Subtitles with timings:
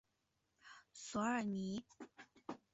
[0.93, 1.83] 索尔尼。